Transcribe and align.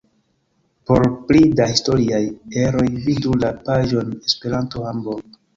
Por 0.91 1.03
pli 1.27 1.41
da 1.59 1.67
historiaj 1.73 2.23
eroj 2.63 2.87
vidu 3.05 3.37
la 3.45 3.55
paĝon 3.69 4.11
Esperanto-Hamburg. 4.31 5.41